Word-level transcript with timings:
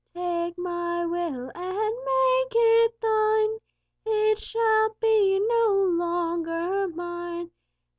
Take 0.15 0.57
my 0.57 1.05
will 1.05 1.51
and 1.53 1.75
make 1.75 2.55
it 2.55 2.99
Thine; 3.01 3.59
It 4.03 4.39
shall 4.39 4.95
be 4.99 5.39
no 5.47 5.73
longer 5.75 6.87
mine. 6.87 7.51